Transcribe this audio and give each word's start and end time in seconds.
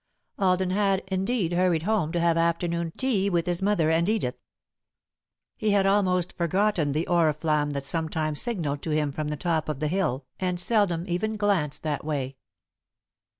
Alden 0.39 0.71
had, 0.71 1.03
indeed, 1.09 1.53
hurried 1.53 1.83
home 1.83 2.11
to 2.11 2.19
have 2.19 2.35
afternoon 2.35 2.91
tea 2.97 3.29
with 3.29 3.45
his 3.45 3.61
mother 3.61 3.91
and 3.91 4.09
Edith. 4.09 4.33
He 5.55 5.69
had 5.73 5.85
almost 5.85 6.35
forgotten 6.35 6.93
the 6.93 7.05
oriflamme 7.07 7.73
that 7.73 7.85
sometimes 7.85 8.41
signalled 8.41 8.81
to 8.81 8.89
him 8.89 9.11
from 9.11 9.27
the 9.27 9.37
top 9.37 9.69
of 9.69 9.79
the 9.79 9.87
hill, 9.89 10.25
and 10.39 10.59
seldom 10.59 11.05
even 11.07 11.35
glanced 11.37 11.83
that 11.83 12.03
way. 12.03 12.35